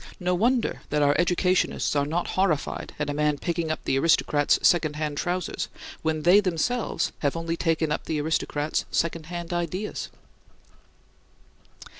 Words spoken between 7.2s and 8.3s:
only taken up the